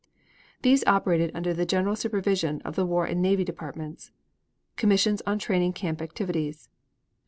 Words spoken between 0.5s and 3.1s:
These operated under the general supervision of the War